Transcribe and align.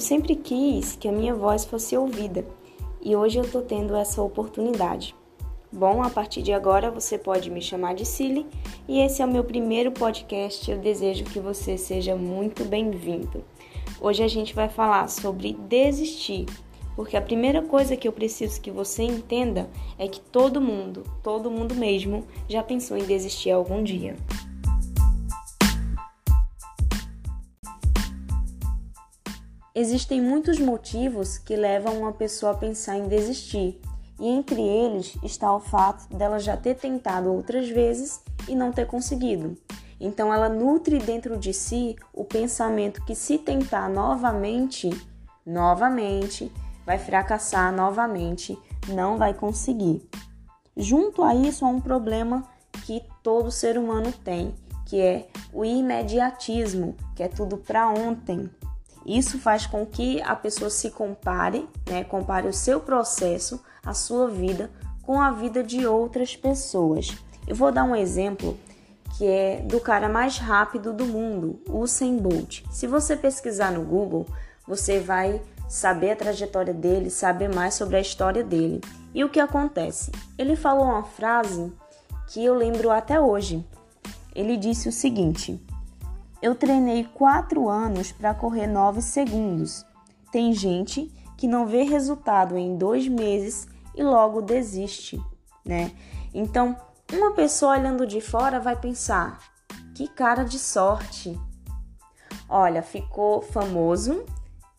sempre 0.00 0.34
quis 0.34 0.96
que 0.96 1.08
a 1.08 1.12
minha 1.12 1.34
voz 1.34 1.64
fosse 1.64 1.96
ouvida 1.96 2.44
e 3.02 3.14
hoje 3.14 3.38
eu 3.38 3.44
estou 3.44 3.62
tendo 3.62 3.94
essa 3.94 4.22
oportunidade. 4.22 5.14
Bom, 5.72 6.02
a 6.02 6.10
partir 6.10 6.42
de 6.42 6.52
agora 6.52 6.90
você 6.90 7.16
pode 7.16 7.48
me 7.48 7.62
chamar 7.62 7.94
de 7.94 8.04
Silly 8.04 8.46
e 8.88 8.98
esse 9.00 9.22
é 9.22 9.24
o 9.24 9.30
meu 9.30 9.44
primeiro 9.44 9.92
podcast. 9.92 10.68
Eu 10.68 10.78
desejo 10.78 11.24
que 11.24 11.38
você 11.38 11.78
seja 11.78 12.16
muito 12.16 12.64
bem-vindo. 12.64 13.44
Hoje 14.00 14.22
a 14.22 14.28
gente 14.28 14.54
vai 14.54 14.68
falar 14.68 15.08
sobre 15.08 15.52
desistir, 15.68 16.46
porque 16.96 17.16
a 17.16 17.22
primeira 17.22 17.62
coisa 17.62 17.96
que 17.96 18.08
eu 18.08 18.12
preciso 18.12 18.60
que 18.60 18.70
você 18.70 19.04
entenda 19.04 19.70
é 19.98 20.08
que 20.08 20.20
todo 20.20 20.60
mundo, 20.60 21.04
todo 21.22 21.50
mundo 21.50 21.74
mesmo, 21.74 22.26
já 22.48 22.62
pensou 22.62 22.96
em 22.96 23.04
desistir 23.04 23.50
algum 23.50 23.82
dia. 23.82 24.16
Existem 29.74 30.20
muitos 30.20 30.58
motivos 30.58 31.38
que 31.38 31.54
levam 31.54 32.00
uma 32.00 32.12
pessoa 32.12 32.52
a 32.52 32.56
pensar 32.56 32.96
em 32.96 33.06
desistir, 33.06 33.80
e 34.18 34.28
entre 34.28 34.60
eles 34.60 35.16
está 35.22 35.54
o 35.54 35.60
fato 35.60 36.12
dela 36.14 36.40
já 36.40 36.56
ter 36.56 36.74
tentado 36.74 37.32
outras 37.32 37.68
vezes 37.68 38.20
e 38.48 38.54
não 38.54 38.72
ter 38.72 38.86
conseguido. 38.86 39.56
Então 40.00 40.34
ela 40.34 40.48
nutre 40.48 40.98
dentro 40.98 41.36
de 41.36 41.54
si 41.54 41.94
o 42.12 42.24
pensamento 42.24 43.04
que 43.04 43.14
se 43.14 43.38
tentar 43.38 43.88
novamente, 43.88 44.90
novamente, 45.46 46.52
vai 46.84 46.98
fracassar 46.98 47.72
novamente, 47.72 48.58
não 48.88 49.16
vai 49.16 49.32
conseguir. 49.32 50.08
Junto 50.76 51.22
a 51.22 51.34
isso 51.34 51.64
há 51.64 51.68
um 51.68 51.80
problema 51.80 52.42
que 52.84 53.04
todo 53.22 53.50
ser 53.50 53.78
humano 53.78 54.12
tem, 54.24 54.52
que 54.86 55.00
é 55.00 55.28
o 55.52 55.64
imediatismo, 55.64 56.96
que 57.14 57.22
é 57.22 57.28
tudo 57.28 57.56
para 57.56 57.88
ontem. 57.88 58.50
Isso 59.10 59.40
faz 59.40 59.66
com 59.66 59.84
que 59.84 60.22
a 60.22 60.36
pessoa 60.36 60.70
se 60.70 60.88
compare, 60.88 61.68
né, 61.84 62.04
compare 62.04 62.46
o 62.46 62.52
seu 62.52 62.78
processo, 62.78 63.60
a 63.84 63.92
sua 63.92 64.28
vida 64.28 64.70
com 65.02 65.20
a 65.20 65.32
vida 65.32 65.64
de 65.64 65.84
outras 65.84 66.36
pessoas. 66.36 67.18
Eu 67.44 67.56
vou 67.56 67.72
dar 67.72 67.82
um 67.82 67.96
exemplo 67.96 68.56
que 69.18 69.26
é 69.26 69.62
do 69.62 69.80
cara 69.80 70.08
mais 70.08 70.38
rápido 70.38 70.92
do 70.92 71.04
mundo, 71.04 71.60
Usain 71.68 72.18
Bolt. 72.18 72.62
Se 72.70 72.86
você 72.86 73.16
pesquisar 73.16 73.72
no 73.72 73.84
Google, 73.84 74.26
você 74.64 75.00
vai 75.00 75.42
saber 75.68 76.12
a 76.12 76.16
trajetória 76.16 76.72
dele, 76.72 77.10
saber 77.10 77.52
mais 77.52 77.74
sobre 77.74 77.96
a 77.96 78.00
história 78.00 78.44
dele. 78.44 78.80
E 79.12 79.24
o 79.24 79.28
que 79.28 79.40
acontece? 79.40 80.12
Ele 80.38 80.54
falou 80.54 80.84
uma 80.84 81.02
frase 81.02 81.72
que 82.28 82.44
eu 82.44 82.54
lembro 82.54 82.92
até 82.92 83.20
hoje. 83.20 83.66
Ele 84.36 84.56
disse 84.56 84.88
o 84.88 84.92
seguinte: 84.92 85.60
eu 86.42 86.54
treinei 86.54 87.04
quatro 87.04 87.68
anos 87.68 88.12
para 88.12 88.34
correr 88.34 88.66
nove 88.66 89.02
segundos. 89.02 89.84
Tem 90.32 90.52
gente 90.52 91.12
que 91.36 91.46
não 91.46 91.66
vê 91.66 91.82
resultado 91.82 92.56
em 92.56 92.76
dois 92.76 93.06
meses 93.08 93.68
e 93.94 94.02
logo 94.02 94.40
desiste, 94.40 95.20
né? 95.64 95.92
Então, 96.32 96.76
uma 97.12 97.32
pessoa 97.32 97.72
olhando 97.72 98.06
de 98.06 98.20
fora 98.20 98.60
vai 98.60 98.76
pensar: 98.76 99.38
que 99.94 100.08
cara 100.08 100.44
de 100.44 100.58
sorte! 100.58 101.38
Olha, 102.48 102.82
ficou 102.82 103.42
famoso, 103.42 104.24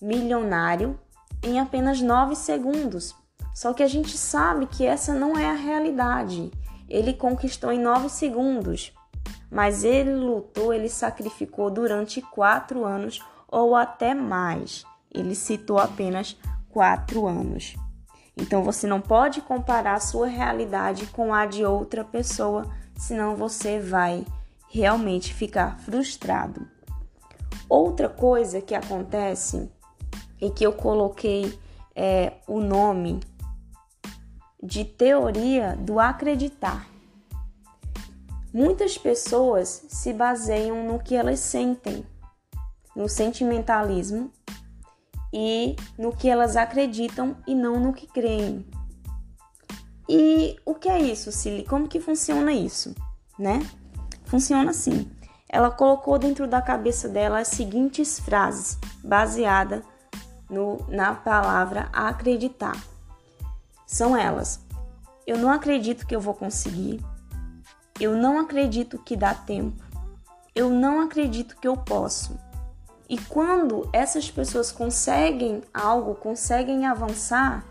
milionário 0.01 0.99
em 1.43 1.59
apenas 1.59 2.01
nove 2.01 2.35
segundos. 2.35 3.15
Só 3.53 3.73
que 3.73 3.83
a 3.83 3.87
gente 3.87 4.17
sabe 4.17 4.65
que 4.65 4.85
essa 4.85 5.13
não 5.13 5.37
é 5.37 5.49
a 5.49 5.53
realidade. 5.53 6.51
Ele 6.87 7.13
conquistou 7.13 7.71
em 7.71 7.79
nove 7.79 8.09
segundos 8.09 8.93
mas 9.51 9.83
ele 9.83 10.15
lutou, 10.15 10.73
ele 10.73 10.87
sacrificou 10.87 11.69
durante 11.69 12.21
quatro 12.21 12.85
anos 12.85 13.19
ou 13.49 13.75
até 13.75 14.13
mais. 14.13 14.85
Ele 15.13 15.35
citou 15.35 15.77
apenas 15.77 16.37
quatro 16.69 17.27
anos. 17.27 17.75
Então 18.37 18.63
você 18.63 18.87
não 18.87 19.01
pode 19.01 19.41
comparar 19.41 19.99
sua 19.99 20.27
realidade 20.27 21.05
com 21.07 21.33
a 21.33 21.45
de 21.45 21.65
outra 21.65 22.05
pessoa, 22.05 22.65
senão 22.97 23.35
você 23.35 23.77
vai 23.77 24.25
realmente 24.69 25.33
ficar 25.33 25.77
frustrado. 25.79 26.65
Outra 27.67 28.07
coisa 28.07 28.61
que 28.61 28.73
acontece 28.73 29.69
e 30.39 30.49
que 30.49 30.65
eu 30.65 30.71
coloquei 30.71 31.59
é, 31.93 32.33
o 32.47 32.61
nome 32.61 33.19
de 34.63 34.85
teoria 34.85 35.75
do 35.75 35.99
acreditar. 35.99 36.90
Muitas 38.53 38.97
pessoas 38.97 39.85
se 39.87 40.11
baseiam 40.11 40.83
no 40.85 40.99
que 40.99 41.15
elas 41.15 41.39
sentem, 41.39 42.05
no 42.95 43.07
sentimentalismo 43.07 44.31
e 45.33 45.75
no 45.97 46.15
que 46.15 46.29
elas 46.29 46.57
acreditam 46.57 47.37
e 47.47 47.55
não 47.55 47.79
no 47.79 47.93
que 47.93 48.07
creem. 48.07 48.65
E 50.09 50.57
o 50.65 50.75
que 50.75 50.89
é 50.89 50.99
isso, 50.99 51.31
Silly? 51.31 51.63
Como 51.63 51.87
que 51.87 52.01
funciona 52.01 52.51
isso, 52.51 52.93
né? 53.39 53.59
Funciona 54.25 54.71
assim. 54.71 55.09
Ela 55.47 55.71
colocou 55.71 56.19
dentro 56.19 56.47
da 56.47 56.61
cabeça 56.61 57.07
dela 57.07 57.39
as 57.39 57.49
seguintes 57.49 58.19
frases, 58.19 58.77
baseada 59.01 59.83
no, 60.49 60.85
na 60.89 61.15
palavra 61.15 61.89
acreditar. 61.93 62.75
São 63.87 64.15
elas: 64.15 64.59
Eu 65.25 65.37
não 65.37 65.49
acredito 65.49 66.05
que 66.05 66.15
eu 66.15 66.19
vou 66.19 66.33
conseguir. 66.33 67.01
Eu 67.99 68.15
não 68.15 68.39
acredito 68.39 68.97
que 68.97 69.15
dá 69.15 69.33
tempo. 69.33 69.83
Eu 70.55 70.69
não 70.69 71.01
acredito 71.01 71.55
que 71.57 71.67
eu 71.67 71.77
posso. 71.77 72.39
E 73.09 73.17
quando 73.17 73.89
essas 73.91 74.31
pessoas 74.31 74.71
conseguem 74.71 75.61
algo, 75.73 76.15
conseguem 76.15 76.85
avançar, 76.85 77.65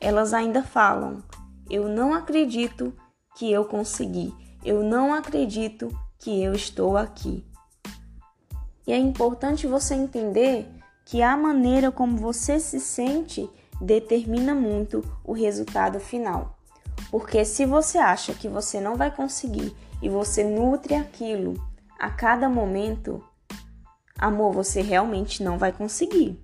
elas 0.00 0.34
ainda 0.34 0.62
falam: 0.62 1.22
Eu 1.70 1.88
não 1.88 2.12
acredito 2.12 2.92
que 3.36 3.50
eu 3.50 3.64
consegui. 3.64 4.34
Eu 4.64 4.82
não 4.82 5.14
acredito 5.14 5.90
que 6.18 6.42
eu 6.42 6.52
estou 6.54 6.96
aqui. 6.96 7.44
E 8.86 8.92
é 8.92 8.98
importante 8.98 9.66
você 9.66 9.94
entender 9.94 10.68
que 11.04 11.22
a 11.22 11.36
maneira 11.36 11.92
como 11.92 12.16
você 12.16 12.58
se 12.58 12.80
sente 12.80 13.48
determina 13.80 14.54
muito 14.54 15.04
o 15.24 15.32
resultado 15.32 16.00
final. 16.00 16.58
Porque 17.14 17.44
se 17.44 17.64
você 17.64 17.96
acha 17.96 18.34
que 18.34 18.48
você 18.48 18.80
não 18.80 18.96
vai 18.96 19.08
conseguir 19.08 19.72
e 20.02 20.08
você 20.08 20.42
nutre 20.42 20.96
aquilo 20.96 21.54
a 21.96 22.10
cada 22.10 22.48
momento, 22.48 23.22
amor, 24.18 24.52
você 24.52 24.82
realmente 24.82 25.40
não 25.40 25.56
vai 25.56 25.70
conseguir. 25.70 26.36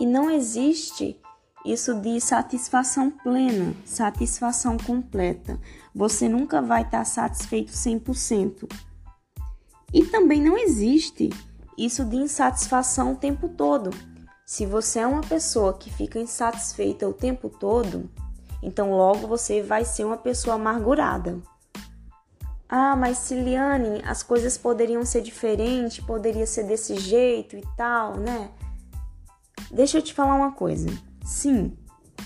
E 0.00 0.04
não 0.04 0.28
existe 0.28 1.16
isso 1.64 1.94
de 2.00 2.20
satisfação 2.20 3.08
plena, 3.08 3.72
satisfação 3.84 4.76
completa. 4.76 5.60
Você 5.94 6.28
nunca 6.28 6.60
vai 6.60 6.82
estar 6.82 7.04
satisfeito 7.04 7.70
100%. 7.70 8.68
E 9.94 10.06
também 10.06 10.42
não 10.42 10.58
existe 10.58 11.30
isso 11.78 12.04
de 12.04 12.16
insatisfação 12.16 13.12
o 13.12 13.16
tempo 13.16 13.48
todo. 13.48 13.90
Se 14.44 14.66
você 14.66 14.98
é 14.98 15.06
uma 15.06 15.20
pessoa 15.20 15.72
que 15.74 15.88
fica 15.88 16.18
insatisfeita 16.18 17.08
o 17.08 17.12
tempo 17.12 17.48
todo, 17.48 18.10
então, 18.62 18.90
logo 18.90 19.26
você 19.26 19.62
vai 19.62 19.84
ser 19.84 20.04
uma 20.04 20.16
pessoa 20.16 20.56
amargurada. 20.56 21.38
Ah, 22.68 22.94
mas 22.94 23.18
Ciliane, 23.18 24.00
as 24.04 24.22
coisas 24.22 24.56
poderiam 24.56 25.04
ser 25.04 25.22
diferentes, 25.22 26.04
poderia 26.04 26.46
ser 26.46 26.64
desse 26.64 26.96
jeito 26.96 27.56
e 27.56 27.62
tal, 27.76 28.16
né? 28.16 28.50
Deixa 29.70 29.98
eu 29.98 30.02
te 30.02 30.14
falar 30.14 30.34
uma 30.34 30.52
coisa. 30.52 30.88
Sim, 31.24 31.76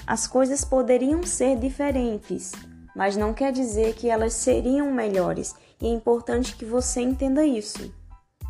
as 0.07 0.27
coisas 0.27 0.65
poderiam 0.65 1.23
ser 1.23 1.57
diferentes, 1.57 2.53
mas 2.95 3.17
não 3.17 3.33
quer 3.33 3.53
dizer 3.53 3.95
que 3.95 4.11
elas 4.11 4.35
seriam 4.35 4.93
melhores. 4.93 5.55
E 5.81 5.87
é 5.87 5.91
importante 5.91 6.57
que 6.57 6.65
você 6.65 7.01
entenda 7.01 7.45
isso, 7.45 7.93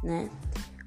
né? 0.02 0.28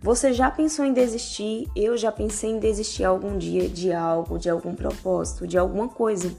Você 0.01 0.33
já 0.33 0.51
pensou 0.51 0.85
em 0.85 0.93
desistir? 0.93 1.69
Eu 1.75 1.97
já 1.97 2.11
pensei 2.11 2.51
em 2.51 2.59
desistir 2.59 3.03
algum 3.03 3.37
dia 3.37 3.67
de 3.67 3.91
algo, 3.91 4.37
de 4.37 4.49
algum 4.49 4.75
propósito, 4.75 5.47
de 5.47 5.57
alguma 5.57 5.87
coisa 5.87 6.35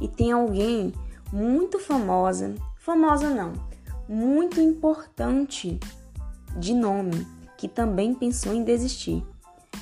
e 0.00 0.08
tem 0.08 0.32
alguém 0.32 0.92
muito 1.32 1.78
famosa, 1.78 2.54
famosa 2.78 3.30
não, 3.30 3.52
muito 4.08 4.60
importante 4.60 5.78
de 6.56 6.74
nome, 6.74 7.26
que 7.56 7.68
também 7.68 8.14
pensou 8.14 8.54
em 8.54 8.64
desistir. 8.64 9.24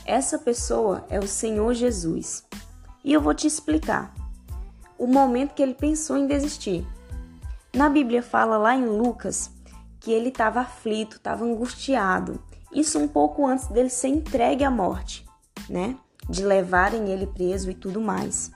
Essa 0.04 0.38
pessoa 0.38 1.04
é 1.08 1.18
o 1.18 1.26
Senhor 1.26 1.72
Jesus. 1.74 2.44
E 3.02 3.12
eu 3.12 3.20
vou 3.20 3.34
te 3.34 3.46
explicar 3.46 4.14
o 4.98 5.06
momento 5.06 5.54
que 5.54 5.62
ele 5.62 5.74
pensou 5.74 6.16
em 6.16 6.26
desistir. 6.26 6.86
Na 7.74 7.88
Bíblia 7.88 8.22
fala 8.22 8.56
lá 8.56 8.74
em 8.74 8.86
Lucas 8.86 9.50
que 10.00 10.12
ele 10.12 10.28
estava 10.28 10.60
aflito, 10.60 11.16
estava 11.16 11.44
angustiado. 11.44 12.40
Isso 12.72 12.98
um 12.98 13.08
pouco 13.08 13.46
antes 13.46 13.68
dele 13.68 13.88
ser 13.88 14.08
entregue 14.08 14.64
à 14.64 14.70
morte, 14.70 15.26
né? 15.68 15.96
De 16.28 16.44
levarem 16.44 17.10
ele 17.10 17.26
preso 17.26 17.70
e 17.70 17.74
tudo 17.74 18.00
mais. 18.00 18.50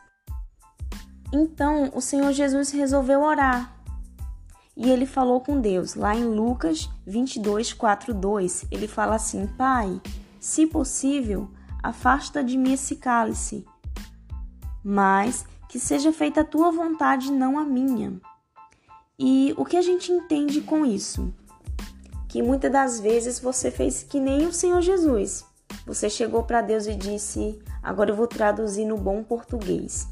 Então 1.33 1.91
o 1.95 2.01
Senhor 2.01 2.33
Jesus 2.33 2.71
resolveu 2.71 3.23
orar. 3.23 3.75
E 4.77 4.89
ele 4.91 5.07
falou 5.07 5.41
com 5.41 5.61
Deus, 5.61 5.95
lá 5.95 6.15
em 6.15 6.25
Lucas 6.25 6.89
22, 7.05 7.73
4, 7.73 8.15
2. 8.15 8.67
Ele 8.71 8.87
fala 8.87 9.17
assim: 9.17 9.47
Pai, 9.47 10.01
se 10.39 10.67
possível, 10.67 11.51
afasta 11.83 12.43
de 12.43 12.57
mim 12.57 12.75
esse 12.75 12.97
cálice, 12.97 13.67
mas 14.85 15.45
que 15.69 15.79
seja 15.79 16.13
feita 16.13 16.41
a 16.41 16.45
tua 16.45 16.71
vontade, 16.71 17.31
não 17.31 17.59
a 17.59 17.65
minha. 17.65 18.21
E 19.19 19.53
o 19.57 19.65
que 19.65 19.77
a 19.77 19.83
gente 19.83 20.13
entende 20.13 20.61
com 20.61 20.87
isso? 20.87 21.35
Que 22.29 22.41
muitas 22.41 22.71
das 22.71 23.01
vezes 23.01 23.41
você 23.41 23.71
fez 23.71 24.03
que 24.03 24.21
nem 24.21 24.47
o 24.47 24.53
Senhor 24.53 24.81
Jesus. 24.81 25.45
Você 25.85 26.09
chegou 26.09 26.45
para 26.45 26.63
Deus 26.63 26.87
e 26.87 26.95
disse: 26.95 27.59
Agora 27.83 28.11
eu 28.11 28.17
vou 28.17 28.29
traduzir 28.29 28.85
no 28.85 28.97
bom 28.97 29.25
português. 29.25 30.07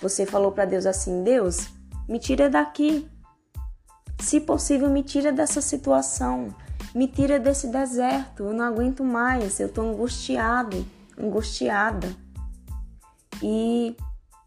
Você 0.00 0.26
falou 0.26 0.52
para 0.52 0.64
Deus 0.64 0.86
assim: 0.86 1.22
Deus, 1.22 1.68
me 2.08 2.18
tira 2.18 2.48
daqui. 2.50 3.08
Se 4.20 4.40
possível, 4.40 4.88
me 4.90 5.02
tira 5.02 5.32
dessa 5.32 5.60
situação. 5.60 6.54
Me 6.94 7.08
tira 7.08 7.38
desse 7.38 7.68
deserto. 7.68 8.44
Eu 8.44 8.52
não 8.52 8.64
aguento 8.64 9.02
mais. 9.04 9.58
Eu 9.58 9.66
estou 9.66 9.90
angustiado, 9.90 10.86
angustiada. 11.18 12.14
E 13.42 13.96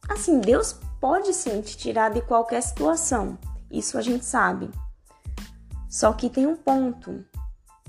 assim, 0.09 0.39
Deus 0.39 0.75
pode 0.99 1.33
sim 1.33 1.61
te 1.61 1.77
tirar 1.77 2.09
de 2.09 2.21
qualquer 2.21 2.61
situação. 2.61 3.37
Isso 3.69 3.97
a 3.97 4.01
gente 4.01 4.25
sabe. 4.25 4.69
Só 5.89 6.13
que 6.13 6.29
tem 6.29 6.47
um 6.47 6.55
ponto, 6.55 7.23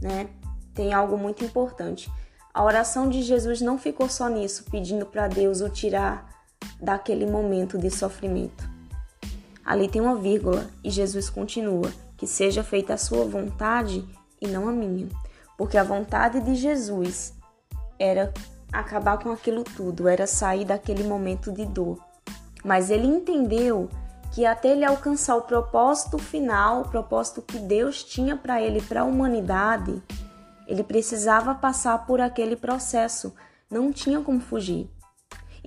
né? 0.01 0.29
Tem 0.75 0.93
algo 0.93 1.17
muito 1.17 1.45
importante. 1.45 2.11
A 2.53 2.65
oração 2.65 3.09
de 3.09 3.23
Jesus 3.23 3.61
não 3.61 3.79
ficou 3.79 4.09
só 4.09 4.29
nisso, 4.29 4.65
pedindo 4.71 5.07
para 5.07 5.29
Deus 5.29 5.61
o 5.61 5.69
tirar 5.69 6.38
daquele 6.81 7.27
momento 7.27 7.77
de 7.79 7.91
sofrimento. 7.91 8.69
Ali 9.65 9.89
tem 9.89 10.01
uma 10.01 10.17
vírgula 10.17 10.67
e 10.83 10.91
Jesus 10.91 11.29
continua: 11.29 11.93
que 12.17 12.27
seja 12.27 12.63
feita 12.65 12.95
a 12.95 12.99
sua 12.99 13.25
vontade 13.25 14.05
e 14.41 14.47
não 14.47 14.69
a 14.69 14.73
minha. 14.73 15.09
Porque 15.57 15.77
a 15.77 15.85
vontade 15.85 16.41
de 16.41 16.55
Jesus 16.55 17.35
era 17.99 18.33
acabar 18.73 19.19
com 19.19 19.31
aquilo 19.31 19.65
tudo, 19.65 20.09
era 20.09 20.27
sair 20.27 20.65
daquele 20.65 21.05
momento 21.05 21.51
de 21.51 21.67
dor. 21.67 21.99
Mas 22.65 22.91
ele 22.91 23.07
entendeu 23.07 23.89
que 24.33 24.45
até 24.45 24.71
ele 24.71 24.85
alcançar 24.85 25.37
o 25.37 25.43
propósito 25.43 26.19
final, 26.19 26.83
o 26.83 26.89
propósito 26.89 27.43
que 27.43 27.59
Deus 27.59 28.05
tinha 28.05 28.37
para 28.37 28.61
ele, 28.61 28.81
para 28.81 29.01
a 29.01 29.05
humanidade, 29.05 30.03
ele 30.67 30.85
precisava 30.85 31.55
passar 31.55 32.07
por 32.07 32.21
aquele 32.21 32.55
processo, 32.55 33.35
não 33.71 33.91
tinha 33.93 34.21
como 34.21 34.41
fugir. 34.41 34.89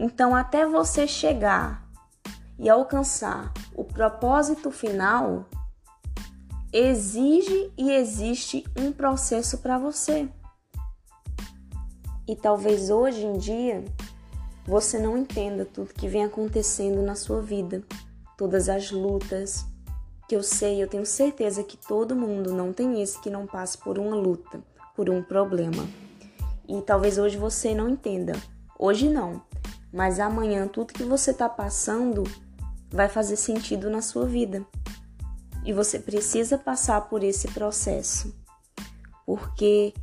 Então, 0.03 0.35
até 0.35 0.65
você 0.65 1.07
chegar 1.07 1.87
e 2.57 2.67
alcançar 2.67 3.53
o 3.75 3.83
propósito 3.83 4.71
final, 4.71 5.45
exige 6.73 7.71
e 7.77 7.91
existe 7.91 8.65
um 8.75 8.91
processo 8.91 9.59
para 9.59 9.77
você. 9.77 10.27
E 12.27 12.35
talvez 12.35 12.89
hoje 12.89 13.23
em 13.23 13.37
dia 13.37 13.85
você 14.65 14.97
não 14.97 15.15
entenda 15.15 15.65
tudo 15.65 15.93
que 15.93 16.07
vem 16.07 16.25
acontecendo 16.25 17.03
na 17.03 17.13
sua 17.13 17.39
vida, 17.39 17.83
todas 18.35 18.69
as 18.69 18.89
lutas, 18.89 19.63
que 20.27 20.35
eu 20.35 20.41
sei, 20.41 20.81
eu 20.81 20.87
tenho 20.87 21.05
certeza 21.05 21.63
que 21.63 21.77
todo 21.77 22.15
mundo 22.15 22.55
não 22.55 22.73
tem 22.73 23.03
esse 23.03 23.21
que 23.21 23.29
não 23.29 23.45
passe 23.45 23.77
por 23.77 23.99
uma 23.99 24.15
luta, 24.15 24.63
por 24.95 25.11
um 25.11 25.21
problema. 25.21 25.87
E 26.67 26.81
talvez 26.81 27.19
hoje 27.19 27.37
você 27.37 27.75
não 27.75 27.87
entenda. 27.87 28.33
Hoje 28.79 29.07
não, 29.07 29.43
mas 29.91 30.19
amanhã 30.19 30.67
tudo 30.67 30.93
que 30.93 31.03
você 31.03 31.31
está 31.31 31.49
passando 31.49 32.23
vai 32.89 33.07
fazer 33.07 33.35
sentido 33.35 33.89
na 33.89 34.01
sua 34.01 34.25
vida. 34.25 34.65
E 35.63 35.73
você 35.73 35.99
precisa 35.99 36.57
passar 36.57 37.01
por 37.01 37.23
esse 37.23 37.47
processo. 37.49 38.33
Porque 39.25 39.93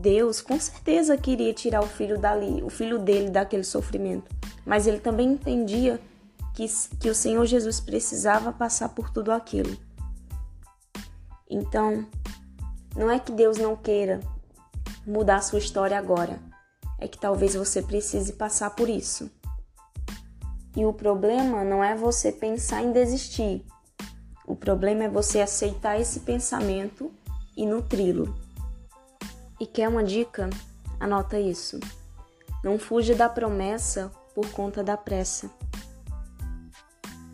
Deus 0.00 0.40
com 0.40 0.58
certeza 0.58 1.16
queria 1.16 1.52
tirar 1.52 1.82
o 1.82 1.86
filho 1.86 2.18
dali, 2.18 2.62
o 2.62 2.70
filho 2.70 2.98
dele 2.98 3.30
daquele 3.30 3.64
sofrimento, 3.64 4.34
mas 4.64 4.86
ele 4.86 4.98
também 4.98 5.32
entendia 5.32 6.00
que, 6.54 6.66
que 6.98 7.10
o 7.10 7.14
Senhor 7.14 7.44
Jesus 7.46 7.80
precisava 7.80 8.52
passar 8.52 8.88
por 8.90 9.10
tudo 9.10 9.30
aquilo. 9.30 9.76
Então, 11.48 12.06
não 12.96 13.10
é 13.10 13.18
que 13.18 13.30
Deus 13.30 13.58
não 13.58 13.76
queira 13.76 14.20
mudar 15.06 15.36
a 15.36 15.42
sua 15.42 15.58
história 15.58 15.98
agora, 15.98 16.38
é 16.98 17.08
que 17.08 17.18
talvez 17.18 17.54
você 17.54 17.82
precise 17.82 18.32
passar 18.32 18.70
por 18.70 18.88
isso. 18.88 19.30
E 20.76 20.84
o 20.84 20.92
problema 20.92 21.62
não 21.62 21.82
é 21.82 21.94
você 21.94 22.32
pensar 22.32 22.82
em 22.82 22.92
desistir. 22.92 23.64
O 24.46 24.56
problema 24.56 25.04
é 25.04 25.08
você 25.08 25.40
aceitar 25.40 26.00
esse 26.00 26.20
pensamento 26.20 27.12
e 27.56 27.64
nutri-lo. 27.64 28.34
E 29.60 29.66
quer 29.66 29.88
uma 29.88 30.02
dica? 30.02 30.50
Anota 30.98 31.38
isso. 31.38 31.78
Não 32.62 32.78
fuja 32.78 33.14
da 33.14 33.28
promessa 33.28 34.10
por 34.34 34.50
conta 34.50 34.82
da 34.82 34.96
pressa. 34.96 35.50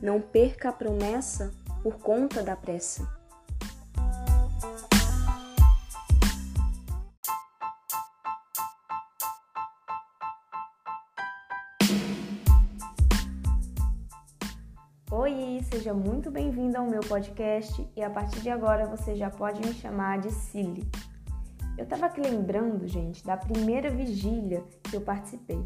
Não 0.03 0.21
perca 0.21 0.69
a 0.69 0.73
promessa 0.73 1.53
por 1.83 1.95
conta 1.99 2.43
da 2.43 2.57
pressa. 2.57 3.20
Seja 15.91 15.95
muito 15.95 16.31
bem-vindo 16.31 16.79
ao 16.79 16.87
meu 16.87 17.01
podcast 17.01 17.85
e 17.97 18.03
a 18.03 18.09
partir 18.09 18.41
de 18.43 18.49
agora 18.49 18.87
você 18.87 19.17
já 19.17 19.29
pode 19.29 19.61
me 19.67 19.75
chamar 19.75 20.21
de 20.21 20.31
Cili. 20.31 20.89
Eu 21.77 21.83
estava 21.83 22.07
aqui 22.07 22.21
lembrando, 22.21 22.87
gente, 22.87 23.25
da 23.27 23.37
primeira 23.37 23.91
vigília 23.91 24.63
que 24.85 24.95
eu 24.95 25.01
participei. 25.01 25.61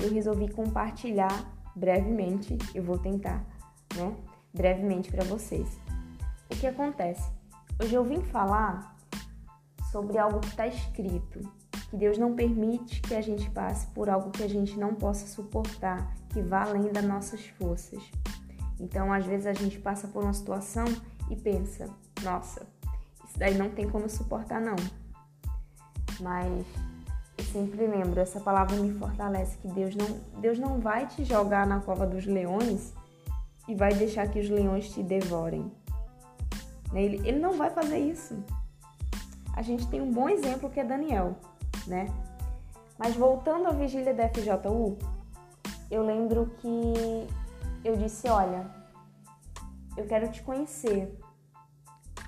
Eu 0.00 0.12
resolvi 0.12 0.48
compartilhar 0.48 1.32
brevemente, 1.74 2.56
eu 2.72 2.84
vou 2.84 2.98
tentar, 2.98 3.44
né? 3.96 4.14
Brevemente 4.52 5.10
para 5.10 5.24
vocês. 5.24 5.76
O 6.52 6.56
que 6.56 6.68
acontece? 6.68 7.28
Hoje 7.82 7.96
eu 7.96 8.04
vim 8.04 8.20
falar 8.20 8.96
sobre 9.90 10.18
algo 10.18 10.38
que 10.38 10.48
está 10.50 10.68
escrito, 10.68 11.40
que 11.90 11.96
Deus 11.96 12.16
não 12.16 12.36
permite 12.36 13.00
que 13.00 13.14
a 13.16 13.20
gente 13.20 13.50
passe 13.50 13.88
por 13.88 14.08
algo 14.08 14.30
que 14.30 14.44
a 14.44 14.48
gente 14.48 14.78
não 14.78 14.94
possa 14.94 15.26
suportar, 15.26 16.14
que 16.28 16.40
vá 16.40 16.62
além 16.62 16.92
das 16.92 17.04
nossas 17.04 17.44
forças. 17.58 18.08
Então, 18.80 19.12
às 19.12 19.24
vezes 19.24 19.46
a 19.46 19.52
gente 19.52 19.78
passa 19.78 20.08
por 20.08 20.22
uma 20.22 20.32
situação 20.32 20.84
e 21.30 21.36
pensa: 21.36 21.88
nossa, 22.22 22.66
isso 23.24 23.38
daí 23.38 23.56
não 23.56 23.70
tem 23.70 23.88
como 23.88 24.08
suportar, 24.08 24.60
não 24.60 24.76
mas 26.20 26.64
eu 27.38 27.44
sempre 27.44 27.86
lembro, 27.86 28.20
essa 28.20 28.40
palavra 28.40 28.76
me 28.76 28.92
fortalece 28.92 29.58
que 29.58 29.68
Deus 29.68 29.94
não, 29.94 30.06
Deus 30.40 30.58
não 30.58 30.80
vai 30.80 31.06
te 31.06 31.24
jogar 31.24 31.66
na 31.66 31.80
cova 31.80 32.06
dos 32.06 32.26
leões 32.26 32.92
e 33.66 33.74
vai 33.74 33.94
deixar 33.94 34.28
que 34.28 34.38
os 34.38 34.48
leões 34.48 34.90
te 34.90 35.02
devorem. 35.02 35.70
Ele, 36.92 37.16
ele 37.26 37.38
não 37.38 37.54
vai 37.54 37.70
fazer 37.70 37.98
isso. 37.98 38.36
A 39.54 39.62
gente 39.62 39.86
tem 39.88 40.00
um 40.00 40.12
bom 40.12 40.28
exemplo 40.28 40.70
que 40.70 40.80
é 40.80 40.84
Daniel, 40.84 41.36
né? 41.86 42.12
Mas 42.98 43.16
voltando 43.16 43.66
à 43.66 43.70
vigília 43.72 44.14
da 44.14 44.28
FJU, 44.28 44.96
eu 45.90 46.04
lembro 46.04 46.52
que 46.58 47.26
eu 47.84 47.96
disse, 47.96 48.28
olha, 48.28 48.70
eu 49.96 50.06
quero 50.06 50.30
te 50.32 50.42
conhecer. 50.42 51.16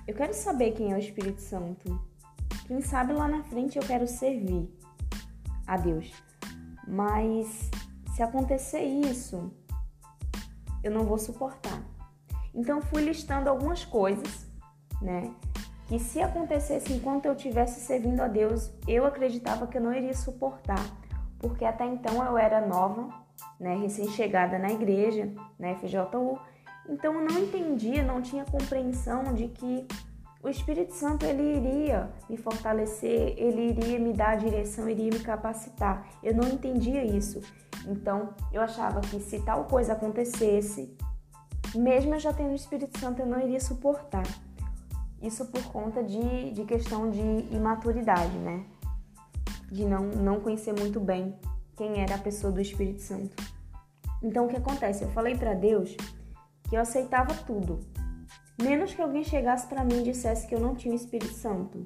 Eu 0.07 0.15
quero 0.15 0.33
saber 0.33 0.71
quem 0.71 0.91
é 0.93 0.95
o 0.95 0.99
Espírito 0.99 1.41
Santo. 1.41 1.99
Quem 2.67 2.79
sabe 2.81 3.13
lá 3.13 3.27
na 3.27 3.43
frente 3.43 3.77
eu 3.77 3.83
quero 3.83 4.07
servir 4.07 4.69
a 5.65 5.75
Deus. 5.77 6.11
Mas 6.87 7.69
se 8.15 8.21
acontecer 8.21 8.83
isso, 8.83 9.51
eu 10.83 10.91
não 10.91 11.03
vou 11.03 11.17
suportar. 11.17 11.81
Então 12.53 12.81
fui 12.81 13.03
listando 13.03 13.49
algumas 13.49 13.83
coisas, 13.83 14.47
né? 15.01 15.33
Que 15.87 15.99
se 15.99 16.21
acontecesse 16.21 16.93
enquanto 16.93 17.25
eu 17.25 17.33
estivesse 17.33 17.81
servindo 17.81 18.21
a 18.21 18.27
Deus, 18.27 18.71
eu 18.87 19.05
acreditava 19.05 19.67
que 19.67 19.77
eu 19.77 19.81
não 19.81 19.93
iria 19.93 20.13
suportar, 20.13 20.83
porque 21.39 21.63
até 21.63 21.85
então 21.85 22.23
eu 22.23 22.37
era 22.37 22.65
nova, 22.65 23.09
né, 23.59 23.75
recém-chegada 23.75 24.57
na 24.57 24.71
igreja, 24.71 25.31
na 25.59 25.75
FJU, 25.75 26.39
então 26.89 27.13
eu 27.13 27.25
não 27.29 27.39
entendia, 27.39 28.03
não 28.03 28.21
tinha 28.21 28.45
compreensão 28.45 29.33
de 29.33 29.47
que 29.49 29.85
o 30.41 30.49
Espírito 30.49 30.93
Santo 30.93 31.25
ele 31.25 31.57
iria 31.57 32.09
me 32.29 32.37
fortalecer, 32.37 33.33
ele 33.37 33.69
iria 33.69 33.99
me 33.99 34.13
dar 34.13 34.29
a 34.29 34.35
direção, 34.35 34.87
iria 34.87 35.11
me 35.11 35.19
capacitar. 35.19 36.07
Eu 36.23 36.35
não 36.35 36.47
entendia 36.47 37.03
isso. 37.03 37.41
Então, 37.85 38.33
eu 38.53 38.61
achava 38.61 39.01
que 39.01 39.19
se 39.19 39.39
tal 39.41 39.65
coisa 39.65 39.93
acontecesse, 39.93 40.95
mesmo 41.75 42.13
eu 42.13 42.19
já 42.19 42.31
tendo 42.31 42.51
o 42.51 42.55
Espírito 42.55 42.97
Santo, 42.99 43.21
eu 43.21 43.25
não 43.25 43.41
iria 43.41 43.59
suportar. 43.59 44.23
Isso 45.21 45.45
por 45.47 45.63
conta 45.65 46.03
de, 46.03 46.51
de 46.51 46.63
questão 46.63 47.09
de 47.09 47.19
imaturidade, 47.51 48.37
né? 48.37 48.63
De 49.69 49.83
não, 49.83 50.03
não 50.03 50.39
conhecer 50.39 50.73
muito 50.79 50.99
bem 50.99 51.35
quem 51.77 52.01
era 52.01 52.15
a 52.15 52.19
pessoa 52.19 52.51
do 52.51 52.59
Espírito 52.59 53.01
Santo. 53.01 53.35
Então, 54.21 54.45
o 54.45 54.49
que 54.49 54.57
acontece? 54.57 55.03
Eu 55.03 55.11
falei 55.11 55.37
para 55.37 55.53
Deus 55.53 55.95
que 56.67 56.75
eu 56.75 56.81
aceitava 56.81 57.33
tudo, 57.45 57.79
menos 58.61 58.93
que 58.93 59.01
alguém 59.01 59.23
chegasse 59.23 59.67
para 59.67 59.85
mim 59.85 59.99
e 59.99 60.03
dissesse 60.03 60.47
que 60.47 60.55
eu 60.55 60.59
não 60.59 60.75
tinha 60.75 60.93
o 60.93 60.97
Espírito 60.97 61.33
Santo. 61.33 61.85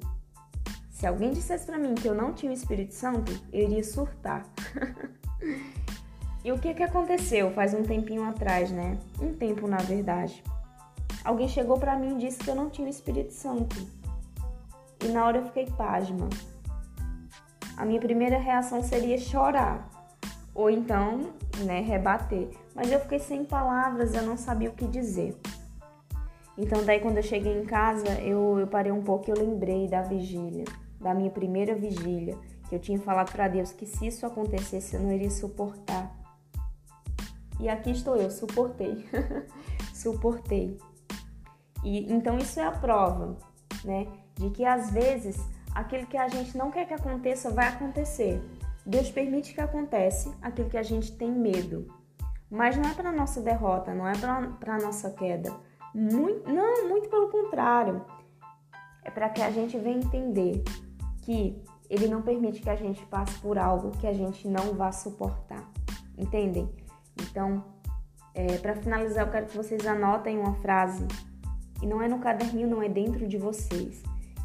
Se 0.90 1.06
alguém 1.06 1.32
dissesse 1.32 1.66
para 1.66 1.78
mim 1.78 1.94
que 1.94 2.08
eu 2.08 2.14
não 2.14 2.32
tinha 2.32 2.50
o 2.50 2.54
Espírito 2.54 2.94
Santo, 2.94 3.32
eu 3.52 3.64
iria 3.64 3.84
surtar. 3.84 4.46
e 6.42 6.50
o 6.50 6.58
que 6.58 6.72
que 6.72 6.82
aconteceu 6.82 7.50
faz 7.52 7.74
um 7.74 7.82
tempinho 7.82 8.24
atrás, 8.24 8.70
né? 8.70 8.98
Um 9.20 9.34
tempo, 9.34 9.68
na 9.68 9.78
verdade. 9.78 10.42
Alguém 11.24 11.48
chegou 11.48 11.78
para 11.78 11.98
mim 11.98 12.16
e 12.16 12.20
disse 12.20 12.38
que 12.38 12.48
eu 12.48 12.54
não 12.54 12.70
tinha 12.70 12.86
o 12.86 12.90
Espírito 12.90 13.32
Santo. 13.32 13.76
E 15.04 15.08
na 15.08 15.26
hora 15.26 15.38
eu 15.38 15.46
fiquei 15.46 15.66
pasma. 15.66 16.28
A 17.76 17.84
minha 17.84 18.00
primeira 18.00 18.38
reação 18.38 18.82
seria 18.82 19.18
chorar 19.18 19.90
ou 20.54 20.70
então, 20.70 21.32
né, 21.64 21.80
rebater. 21.80 22.50
Mas 22.74 22.90
eu 22.90 23.00
fiquei 23.00 23.18
sem 23.18 23.44
palavras, 23.44 24.14
eu 24.14 24.22
não 24.22 24.36
sabia 24.36 24.70
o 24.70 24.74
que 24.74 24.86
dizer. 24.86 25.36
Então, 26.56 26.84
daí 26.84 27.00
quando 27.00 27.16
eu 27.16 27.22
cheguei 27.22 27.58
em 27.60 27.64
casa, 27.64 28.20
eu, 28.20 28.58
eu 28.58 28.66
parei 28.66 28.92
um 28.92 29.02
pouco 29.02 29.28
e 29.28 29.32
eu 29.32 29.38
lembrei 29.38 29.88
da 29.88 30.02
vigília, 30.02 30.64
da 31.00 31.14
minha 31.14 31.30
primeira 31.30 31.74
vigília, 31.74 32.36
que 32.68 32.74
eu 32.74 32.78
tinha 32.78 32.98
falado 32.98 33.32
para 33.32 33.48
Deus 33.48 33.72
que 33.72 33.86
se 33.86 34.06
isso 34.06 34.26
acontecesse 34.26 34.96
eu 34.96 35.00
não 35.00 35.12
iria 35.12 35.30
suportar. 35.30 36.14
E 37.58 37.68
aqui 37.68 37.90
estou 37.90 38.16
eu, 38.16 38.30
suportei. 38.30 39.06
suportei. 39.94 40.76
E 41.84 42.12
então 42.12 42.36
isso 42.38 42.60
é 42.60 42.64
a 42.64 42.72
prova, 42.72 43.36
né, 43.84 44.06
de 44.34 44.50
que 44.50 44.64
às 44.64 44.90
vezes 44.90 45.36
aquilo 45.74 46.06
que 46.06 46.16
a 46.16 46.28
gente 46.28 46.56
não 46.56 46.70
quer 46.70 46.86
que 46.86 46.94
aconteça 46.94 47.50
vai 47.50 47.68
acontecer. 47.68 48.42
Deus 48.84 49.10
permite 49.10 49.54
que 49.54 49.60
aconteça 49.60 50.34
aquilo 50.42 50.68
que 50.68 50.76
a 50.76 50.82
gente 50.82 51.16
tem 51.16 51.30
medo. 51.30 51.86
Mas 52.50 52.76
não 52.76 52.90
é 52.90 52.94
para 52.94 53.12
nossa 53.12 53.40
derrota, 53.40 53.94
não 53.94 54.06
é 54.06 54.12
para 54.58 54.78
nossa 54.78 55.10
queda. 55.10 55.54
Muito, 55.94 56.50
não, 56.52 56.88
muito 56.88 57.08
pelo 57.08 57.30
contrário. 57.30 58.04
É 59.04 59.10
para 59.10 59.28
que 59.28 59.40
a 59.40 59.50
gente 59.50 59.78
venha 59.78 59.98
entender 59.98 60.62
que 61.22 61.62
ele 61.88 62.08
não 62.08 62.22
permite 62.22 62.60
que 62.60 62.70
a 62.70 62.76
gente 62.76 63.04
passe 63.06 63.38
por 63.38 63.58
algo 63.58 63.90
que 63.92 64.06
a 64.06 64.12
gente 64.12 64.46
não 64.48 64.74
vá 64.74 64.92
suportar. 64.92 65.64
Entendem? 66.16 66.68
Então, 67.22 67.64
é, 68.34 68.58
para 68.58 68.74
finalizar, 68.74 69.26
eu 69.26 69.30
quero 69.30 69.46
que 69.46 69.56
vocês 69.56 69.86
anotem 69.86 70.38
uma 70.38 70.54
frase. 70.56 71.06
E 71.82 71.86
não 71.86 72.02
é 72.02 72.08
no 72.08 72.18
caderninho, 72.18 72.68
não 72.68 72.82
é 72.82 72.88
dentro 72.88 73.26
de 73.26 73.38
vocês 73.38 74.02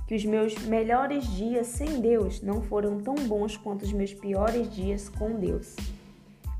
que 0.07 0.15
os 0.15 0.23
meus 0.23 0.57
melhores 0.59 1.27
dias 1.27 1.67
sem 1.67 1.99
Deus 1.99 2.41
não 2.41 2.61
foram 2.61 2.97
tão 2.97 3.13
bons 3.27 3.57
quanto 3.57 3.83
os 3.83 3.91
meus 3.91 4.13
piores 4.13 4.73
dias 4.73 5.09
com 5.09 5.37
Deus. 5.37 5.75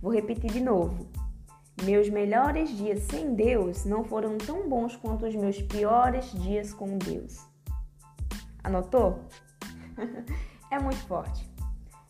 Vou 0.01 0.13
repetir 0.13 0.51
de 0.51 0.59
novo. 0.59 1.07
Meus 1.83 2.09
melhores 2.09 2.69
dias 2.75 3.03
sem 3.03 3.33
Deus 3.35 3.85
não 3.85 4.03
foram 4.03 4.37
tão 4.37 4.67
bons 4.67 4.97
quanto 4.97 5.25
os 5.25 5.33
meus 5.33 5.61
piores 5.61 6.29
dias 6.33 6.73
com 6.73 6.97
Deus. 6.97 7.39
Anotou? 8.61 9.23
é 10.69 10.77
muito 10.79 10.99
forte, 11.07 11.49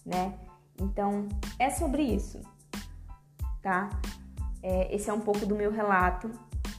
né? 0.04 0.34
Então, 0.82 1.28
é 1.60 1.70
sobre 1.70 2.02
isso, 2.02 2.42
tá? 3.62 3.90
É, 4.64 4.94
esse 4.96 5.10
é 5.10 5.14
um 5.14 5.20
pouco 5.20 5.46
do 5.46 5.56
meu 5.56 5.72
relato 5.72 6.32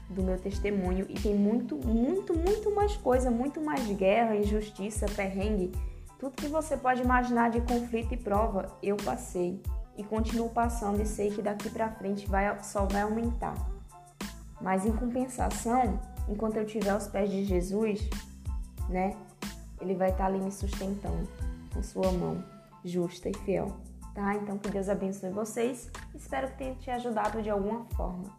do 0.09 0.23
meu 0.23 0.39
testemunho 0.39 1.07
e 1.09 1.15
tem 1.15 1.35
muito, 1.35 1.77
muito, 1.77 2.35
muito 2.35 2.75
mais 2.75 2.97
coisa, 2.97 3.31
muito 3.31 3.61
mais 3.61 3.87
guerra, 3.87 4.37
injustiça, 4.37 5.07
perrengue, 5.15 5.73
tudo 6.19 6.35
que 6.35 6.49
você 6.49 6.77
pode 6.77 7.03
imaginar 7.03 7.51
de 7.51 7.61
conflito 7.61 8.13
e 8.13 8.17
prova, 8.17 8.67
eu 8.83 8.97
passei 8.97 9.63
e 9.97 10.03
continuo 10.03 10.49
passando 10.51 11.01
e 11.01 11.07
sei 11.07 11.31
que 11.31 11.43
daqui 11.43 11.71
para 11.71 11.91
frente 11.93 12.27
vai, 12.27 12.63
só 12.63 12.87
vai 12.87 13.03
aumentar. 13.03 13.55
Mas 14.61 14.85
em 14.85 14.93
compensação, 14.93 16.01
enquanto 16.29 16.57
eu 16.57 16.65
estiver 16.65 16.91
aos 16.91 17.07
pés 17.07 17.31
de 17.31 17.45
Jesus, 17.45 18.09
né, 18.89 19.17
ele 19.81 19.95
vai 19.95 20.11
estar 20.11 20.25
tá 20.25 20.27
ali 20.27 20.41
me 20.41 20.51
sustentando 20.51 21.29
com 21.73 21.83
sua 21.83 22.11
mão 22.11 22.43
justa 22.85 23.29
e 23.29 23.35
fiel, 23.45 23.77
tá? 24.15 24.35
Então 24.35 24.59
que 24.59 24.71
Deus 24.71 24.89
abençoe 24.89 25.31
vocês. 25.31 25.91
Espero 26.15 26.49
que 26.49 26.59
tenha 26.59 26.75
te 26.75 26.91
ajudado 26.91 27.43
de 27.43 27.51
alguma 27.51 27.85
forma. 27.97 28.38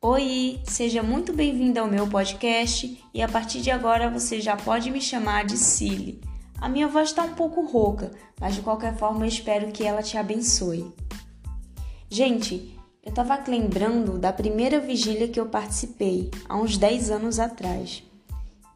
Oi, 0.00 0.60
seja 0.62 1.02
muito 1.02 1.32
bem-vindo 1.32 1.80
ao 1.80 1.88
meu 1.88 2.06
podcast 2.06 3.02
e 3.12 3.20
a 3.20 3.26
partir 3.26 3.60
de 3.60 3.68
agora 3.68 4.08
você 4.08 4.40
já 4.40 4.56
pode 4.56 4.92
me 4.92 5.00
chamar 5.00 5.44
de 5.44 5.56
Cili. 5.56 6.20
A 6.60 6.68
minha 6.68 6.86
voz 6.86 7.08
está 7.08 7.24
um 7.24 7.34
pouco 7.34 7.66
rouca, 7.66 8.12
mas 8.40 8.54
de 8.54 8.60
qualquer 8.60 8.96
forma 8.96 9.24
eu 9.24 9.28
espero 9.28 9.72
que 9.72 9.82
ela 9.82 10.00
te 10.00 10.16
abençoe. 10.16 10.86
Gente, 12.08 12.78
eu 13.02 13.10
estava 13.10 13.42
lembrando 13.48 14.20
da 14.20 14.32
primeira 14.32 14.78
vigília 14.78 15.26
que 15.26 15.40
eu 15.40 15.46
participei, 15.46 16.30
há 16.48 16.56
uns 16.56 16.78
10 16.78 17.10
anos 17.10 17.40
atrás. 17.40 18.04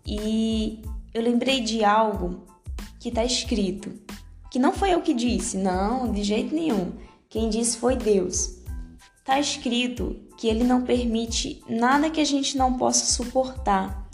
E 0.05 0.83
eu 1.15 1.23
lembrei 1.23 1.61
de 1.61 1.85
algo 1.85 2.43
que 2.99 3.11
está 3.11 3.25
escrito, 3.25 3.93
que 4.51 4.59
não 4.59 4.73
foi 4.73 4.93
eu 4.93 5.01
que 5.01 5.15
disse, 5.15 5.57
não, 5.57 6.11
de 6.11 6.25
jeito 6.25 6.53
nenhum. 6.53 6.95
Quem 7.29 7.49
disse 7.49 7.77
foi 7.77 7.95
Deus. 7.95 8.59
Está 9.21 9.39
escrito 9.39 10.17
que 10.43 10.49
Ele 10.49 10.65
não 10.65 10.83
permite 10.83 11.63
nada 11.69 12.11
que 12.11 12.21
a 12.21 12.25
gente 12.25 12.59
não 12.59 12.77
possa 12.77 13.07
suportar, 13.07 14.11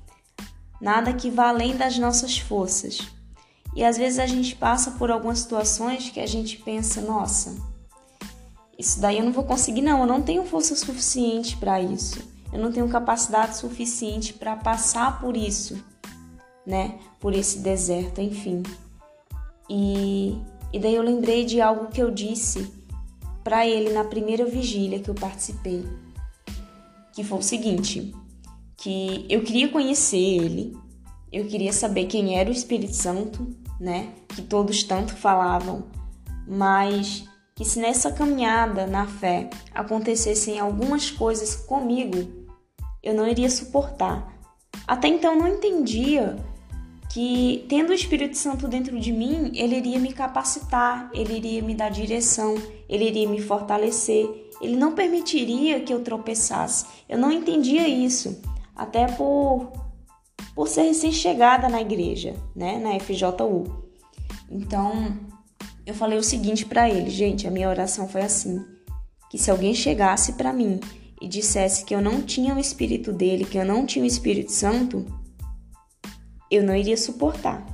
nada 0.79 1.11
que 1.15 1.31
vá 1.31 1.49
além 1.49 1.75
das 1.75 1.97
nossas 1.97 2.37
forças. 2.37 3.01
E 3.75 3.83
às 3.83 3.97
vezes 3.97 4.19
a 4.19 4.27
gente 4.27 4.55
passa 4.55 4.91
por 4.91 5.11
algumas 5.11 5.39
situações 5.39 6.11
que 6.11 6.21
a 6.21 6.27
gente 6.27 6.59
pensa: 6.59 7.01
nossa, 7.01 7.57
isso 8.79 9.01
daí 9.01 9.17
eu 9.17 9.25
não 9.25 9.33
vou 9.33 9.45
conseguir, 9.45 9.81
não, 9.81 10.01
eu 10.01 10.07
não 10.07 10.21
tenho 10.21 10.45
força 10.45 10.77
suficiente 10.77 11.57
para 11.57 11.81
isso, 11.81 12.21
eu 12.53 12.59
não 12.59 12.71
tenho 12.71 12.91
capacidade 12.91 13.57
suficiente 13.57 14.35
para 14.35 14.55
passar 14.55 15.23
por 15.23 15.35
isso, 15.35 15.83
né? 16.67 16.99
Por 17.19 17.33
esse 17.33 17.61
deserto, 17.61 18.21
enfim. 18.21 18.63
E, 19.67 20.39
e 20.75 20.79
daí 20.79 20.95
eu 20.95 21.03
lembrei 21.03 21.47
de 21.47 21.63
algo 21.63 21.87
que 21.87 22.03
eu 22.03 22.11
disse 22.11 22.71
para 23.43 23.67
ele 23.67 23.95
na 23.95 24.05
primeira 24.05 24.45
vigília 24.45 24.99
que 24.99 25.09
eu 25.09 25.15
participei, 25.15 25.87
que 27.19 27.25
foi 27.25 27.39
o 27.41 27.43
seguinte, 27.43 28.15
que 28.77 29.27
eu 29.29 29.43
queria 29.43 29.69
conhecer 29.71 30.17
ele, 30.17 30.73
eu 31.33 31.49
queria 31.49 31.73
saber 31.73 32.07
quem 32.07 32.39
era 32.39 32.49
o 32.49 32.53
Espírito 32.53 32.95
Santo, 32.95 33.57
né? 33.81 34.13
Que 34.29 34.41
todos 34.41 34.85
tanto 34.85 35.17
falavam, 35.17 35.89
mas 36.47 37.25
que 37.57 37.65
se 37.65 37.81
nessa 37.81 38.13
caminhada 38.13 38.87
na 38.87 39.05
fé 39.05 39.51
acontecessem 39.75 40.61
algumas 40.61 41.11
coisas 41.11 41.57
comigo, 41.57 42.47
eu 43.03 43.15
não 43.15 43.27
iria 43.27 43.51
suportar. 43.51 44.39
Até 44.87 45.09
então 45.09 45.37
não 45.37 45.49
entendia 45.49 46.37
que 47.13 47.67
tendo 47.69 47.91
o 47.91 47.95
Espírito 47.95 48.37
Santo 48.37 48.69
dentro 48.69 49.01
de 49.01 49.11
mim, 49.11 49.51
ele 49.57 49.77
iria 49.77 49.99
me 49.99 50.13
capacitar, 50.13 51.11
ele 51.13 51.37
iria 51.37 51.63
me 51.63 51.75
dar 51.75 51.89
direção, 51.89 52.55
ele 52.89 53.09
iria 53.09 53.29
me 53.29 53.41
fortalecer, 53.41 54.48
ele 54.61 54.77
não 54.77 54.95
permitiria 54.95 55.81
que 55.81 55.93
eu 55.93 56.03
tropeçasse. 56.03 56.87
Eu 57.09 57.19
não 57.19 57.31
entendia 57.31 57.87
isso, 57.89 58.41
até 58.75 59.07
por 59.07 59.73
por 60.55 60.67
ser 60.67 60.83
recém-chegada 60.83 61.69
na 61.69 61.81
igreja, 61.81 62.35
né, 62.55 62.79
na 62.79 62.99
FJU. 62.99 63.89
Então, 64.51 65.17
eu 65.87 65.95
falei 65.95 66.19
o 66.19 66.23
seguinte 66.23 66.67
para 66.67 66.91
ele, 66.91 67.09
gente, 67.11 67.47
a 67.47 67.51
minha 67.51 67.69
oração 67.69 68.09
foi 68.09 68.23
assim: 68.23 68.65
que 69.31 69.39
se 69.39 69.51
alguém 69.51 69.73
chegasse 69.73 70.33
para 70.33 70.53
mim 70.53 70.81
e 71.21 71.29
dissesse 71.29 71.85
que 71.85 71.95
eu 71.95 72.01
não 72.01 72.23
tinha 72.23 72.55
o 72.55 72.59
espírito 72.59 73.13
dele, 73.13 73.45
que 73.45 73.59
eu 73.59 73.65
não 73.65 73.87
tinha 73.87 74.05
o 74.05 74.07
Espírito 74.07 74.53
Santo, 74.53 75.07
eu 76.51 76.63
não 76.63 76.75
iria 76.75 76.97
suportar. 76.97 77.65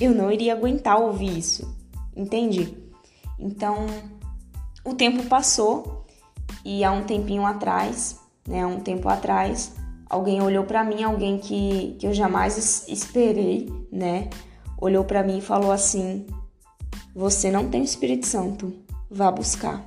Eu 0.00 0.14
não 0.14 0.30
iria 0.30 0.52
aguentar 0.52 0.98
ouvir 0.98 1.38
isso. 1.38 1.76
Entende? 2.16 2.76
Então, 3.38 3.86
o 4.84 4.94
tempo 4.94 5.24
passou 5.24 6.06
e 6.64 6.84
há 6.84 6.90
um 6.92 7.04
tempinho 7.04 7.44
atrás, 7.44 8.18
né, 8.46 8.64
um 8.66 8.80
tempo 8.80 9.08
atrás, 9.08 9.72
alguém 10.08 10.42
olhou 10.42 10.64
para 10.64 10.84
mim, 10.84 11.02
alguém 11.02 11.38
que, 11.38 11.96
que 11.98 12.06
eu 12.06 12.12
jamais 12.12 12.86
esperei, 12.88 13.68
né? 13.92 14.28
Olhou 14.78 15.04
para 15.04 15.22
mim 15.22 15.38
e 15.38 15.42
falou 15.42 15.70
assim: 15.70 16.26
"Você 17.14 17.50
não 17.50 17.68
tem 17.68 17.82
o 17.82 17.84
Espírito 17.84 18.26
Santo, 18.26 18.72
vá 19.10 19.30
buscar". 19.30 19.84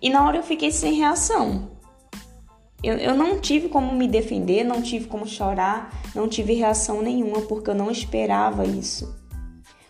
E 0.00 0.08
na 0.10 0.24
hora 0.24 0.36
eu 0.36 0.42
fiquei 0.42 0.70
sem 0.70 0.94
reação. 0.94 1.70
Eu, 2.82 2.94
eu 2.94 3.16
não 3.16 3.40
tive 3.40 3.68
como 3.68 3.92
me 3.92 4.06
defender, 4.06 4.62
não 4.62 4.80
tive 4.80 5.08
como 5.08 5.26
chorar, 5.26 5.92
não 6.14 6.28
tive 6.28 6.54
reação 6.54 7.02
nenhuma 7.02 7.40
porque 7.42 7.70
eu 7.70 7.74
não 7.74 7.90
esperava 7.90 8.64
isso. 8.64 9.12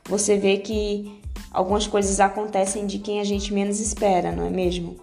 Você 0.06 0.38
vê 0.38 0.56
que 0.56 1.20
algumas 1.50 1.86
coisas 1.86 2.20
acontecem 2.20 2.86
de 2.86 2.98
quem 2.98 3.20
a 3.20 3.24
gente 3.24 3.52
menos 3.52 3.80
espera, 3.80 4.32
não 4.32 4.46
é 4.46 4.50
mesmo? 4.50 4.96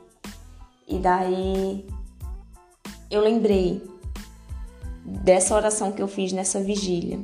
E 0.88 1.00
daí 1.00 1.86
eu 3.10 3.22
lembrei 3.22 3.84
dessa 5.04 5.56
oração 5.56 5.92
que 5.92 6.02
eu 6.02 6.08
fiz 6.08 6.32
nessa 6.32 6.60
vigília. 6.60 7.20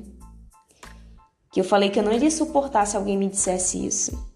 Que 1.51 1.59
eu 1.59 1.63
falei 1.63 1.89
que 1.89 1.99
eu 1.99 2.03
não 2.03 2.13
iria 2.13 2.31
suportar 2.31 2.85
se 2.85 2.95
alguém 2.95 3.17
me 3.17 3.27
dissesse 3.27 3.85
isso. 3.85 4.31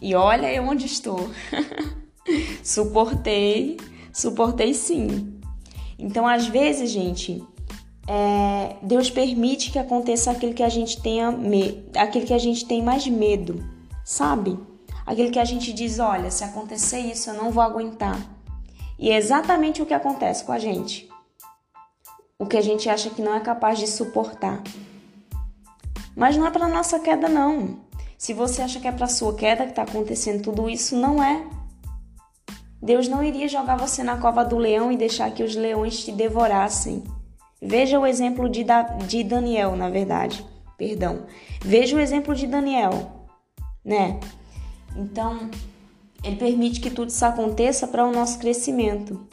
E 0.00 0.14
olha 0.14 0.52
eu 0.52 0.64
onde 0.64 0.86
estou. 0.86 1.30
suportei, 2.62 3.76
suportei 4.12 4.72
sim. 4.72 5.40
Então, 5.98 6.26
às 6.26 6.46
vezes, 6.46 6.90
gente, 6.90 7.42
é, 8.06 8.76
Deus 8.82 9.10
permite 9.10 9.70
que 9.70 9.78
aconteça 9.78 10.30
aquilo 10.30 10.54
que 10.54 10.62
a 10.62 10.68
gente 10.68 11.00
tenha 11.00 11.34
aquilo 11.96 12.26
que 12.26 12.34
a 12.34 12.38
gente 12.38 12.66
tem 12.66 12.82
mais 12.82 13.06
medo, 13.06 13.62
sabe? 14.04 14.58
Aquilo 15.06 15.30
que 15.30 15.38
a 15.38 15.44
gente 15.44 15.72
diz, 15.72 15.98
olha, 15.98 16.30
se 16.30 16.44
acontecer 16.44 16.98
isso, 16.98 17.30
eu 17.30 17.34
não 17.34 17.50
vou 17.50 17.62
aguentar. 17.62 18.18
E 18.98 19.10
é 19.10 19.16
exatamente 19.16 19.82
o 19.82 19.86
que 19.86 19.94
acontece 19.94 20.44
com 20.44 20.52
a 20.52 20.58
gente. 20.58 21.08
O 22.38 22.46
que 22.46 22.56
a 22.56 22.62
gente 22.62 22.88
acha 22.88 23.10
que 23.10 23.22
não 23.22 23.34
é 23.34 23.40
capaz 23.40 23.78
de 23.78 23.86
suportar. 23.86 24.62
Mas 26.16 26.36
não 26.36 26.46
é 26.46 26.50
para 26.50 26.68
nossa 26.68 26.98
queda 27.00 27.28
não. 27.28 27.80
Se 28.16 28.32
você 28.32 28.62
acha 28.62 28.80
que 28.80 28.88
é 28.88 28.92
para 28.92 29.08
sua 29.08 29.34
queda 29.34 29.64
que 29.64 29.70
está 29.70 29.82
acontecendo 29.82 30.42
tudo 30.42 30.70
isso, 30.70 30.96
não 30.96 31.22
é. 31.22 31.44
Deus 32.80 33.08
não 33.08 33.24
iria 33.24 33.48
jogar 33.48 33.76
você 33.76 34.02
na 34.02 34.16
cova 34.18 34.44
do 34.44 34.58
leão 34.58 34.92
e 34.92 34.96
deixar 34.96 35.30
que 35.30 35.42
os 35.42 35.54
leões 35.54 36.04
te 36.04 36.12
devorassem. 36.12 37.02
Veja 37.60 37.98
o 37.98 38.06
exemplo 38.06 38.48
de, 38.48 38.62
da, 38.62 38.82
de 38.82 39.24
Daniel, 39.24 39.74
na 39.74 39.88
verdade. 39.88 40.44
Perdão. 40.76 41.26
Veja 41.62 41.96
o 41.96 42.00
exemplo 42.00 42.34
de 42.34 42.46
Daniel, 42.46 43.23
né? 43.84 44.18
Então, 44.96 45.50
ele 46.22 46.36
permite 46.36 46.80
que 46.80 46.90
tudo 46.90 47.10
isso 47.10 47.24
aconteça 47.24 47.86
para 47.86 48.06
o 48.06 48.12
nosso 48.12 48.38
crescimento. 48.38 49.28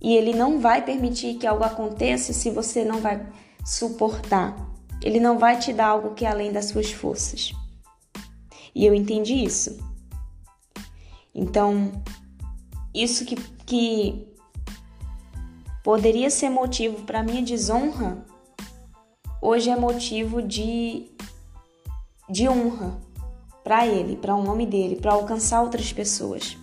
E 0.00 0.14
ele 0.14 0.32
não 0.32 0.60
vai 0.60 0.84
permitir 0.84 1.34
que 1.34 1.46
algo 1.46 1.64
aconteça 1.64 2.32
se 2.32 2.50
você 2.50 2.84
não 2.84 3.00
vai 3.00 3.26
suportar. 3.64 4.56
Ele 5.02 5.18
não 5.18 5.38
vai 5.38 5.58
te 5.58 5.72
dar 5.72 5.88
algo 5.88 6.14
que 6.14 6.24
é 6.24 6.28
além 6.28 6.52
das 6.52 6.66
suas 6.66 6.92
forças. 6.92 7.52
E 8.74 8.86
eu 8.86 8.94
entendi 8.94 9.34
isso. 9.34 9.78
Então, 11.34 11.92
isso 12.94 13.24
que, 13.24 13.36
que 13.66 14.28
poderia 15.82 16.30
ser 16.30 16.50
motivo 16.50 17.02
para 17.02 17.22
minha 17.22 17.42
desonra, 17.42 18.24
hoje 19.40 19.70
é 19.70 19.76
motivo 19.76 20.42
de, 20.42 21.10
de 22.28 22.48
honra 22.48 23.00
para 23.62 23.86
ele, 23.86 24.16
para 24.16 24.34
o 24.34 24.42
nome 24.42 24.66
dele, 24.66 24.96
para 24.96 25.12
alcançar 25.12 25.62
outras 25.62 25.92
pessoas, 25.92 26.56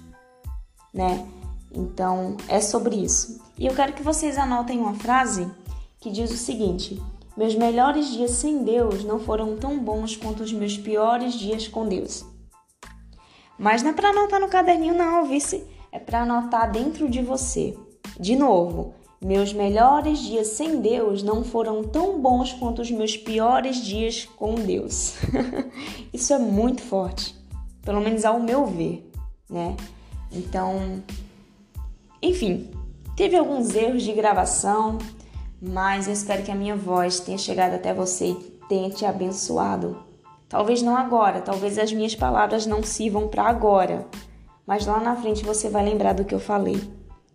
né? 0.93 1.25
Então, 1.73 2.35
é 2.47 2.59
sobre 2.59 2.95
isso. 2.95 3.41
E 3.57 3.65
eu 3.65 3.75
quero 3.75 3.93
que 3.93 4.03
vocês 4.03 4.37
anotem 4.37 4.79
uma 4.79 4.95
frase 4.95 5.49
que 5.99 6.09
diz 6.09 6.31
o 6.31 6.37
seguinte: 6.37 7.01
Meus 7.37 7.55
melhores 7.55 8.07
dias 8.11 8.31
sem 8.31 8.63
Deus 8.63 9.03
não 9.03 9.19
foram 9.19 9.55
tão 9.55 9.79
bons 9.79 10.15
quanto 10.15 10.43
os 10.43 10.51
meus 10.51 10.77
piores 10.77 11.33
dias 11.33 11.67
com 11.67 11.87
Deus. 11.87 12.25
Mas 13.57 13.83
não 13.83 13.91
é 13.91 13.93
para 13.93 14.09
anotar 14.09 14.39
no 14.39 14.49
caderninho, 14.49 14.93
não, 14.93 15.25
vice. 15.25 15.65
É 15.91 15.99
para 15.99 16.23
anotar 16.23 16.71
dentro 16.71 17.09
de 17.09 17.21
você. 17.21 17.77
De 18.19 18.35
novo, 18.35 18.93
meus 19.21 19.51
melhores 19.51 20.19
dias 20.19 20.47
sem 20.47 20.79
Deus 20.79 21.21
não 21.21 21.43
foram 21.43 21.83
tão 21.83 22.21
bons 22.21 22.53
quanto 22.53 22.81
os 22.81 22.89
meus 22.89 23.17
piores 23.17 23.83
dias 23.83 24.25
com 24.37 24.55
Deus. 24.55 25.15
Isso 26.13 26.33
é 26.33 26.39
muito 26.39 26.81
forte, 26.81 27.35
pelo 27.81 27.99
menos 27.99 28.23
ao 28.23 28.39
meu 28.39 28.65
ver, 28.65 29.11
né? 29.49 29.75
Então, 30.31 31.03
enfim, 32.21 32.71
teve 33.15 33.35
alguns 33.35 33.75
erros 33.75 34.03
de 34.03 34.13
gravação, 34.13 34.97
mas 35.61 36.07
eu 36.07 36.13
espero 36.13 36.43
que 36.43 36.51
a 36.51 36.55
minha 36.55 36.75
voz 36.75 37.19
tenha 37.19 37.37
chegado 37.37 37.73
até 37.73 37.93
você 37.93 38.27
e 38.27 38.35
tenha 38.69 38.89
te 38.89 39.05
abençoado. 39.05 39.97
Talvez 40.47 40.81
não 40.81 40.95
agora, 40.95 41.41
talvez 41.41 41.77
as 41.77 41.91
minhas 41.91 42.15
palavras 42.15 42.65
não 42.65 42.81
sirvam 42.81 43.27
para 43.27 43.43
agora, 43.43 44.07
mas 44.65 44.85
lá 44.85 44.99
na 44.99 45.15
frente 45.15 45.43
você 45.43 45.69
vai 45.69 45.83
lembrar 45.83 46.13
do 46.13 46.23
que 46.23 46.33
eu 46.33 46.39
falei. 46.39 46.81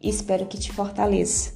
E 0.01 0.09
espero 0.09 0.47
que 0.47 0.59
te 0.59 0.73
fortaleça. 0.73 1.54